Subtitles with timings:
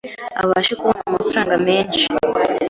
[0.43, 2.03] abashe kubona amafaranga menshi